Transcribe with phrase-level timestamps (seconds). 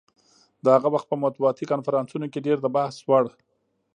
[0.63, 3.25] د هغه وخت په مطبوعاتي کنفرانسونو کې ډېر د بحث وړ.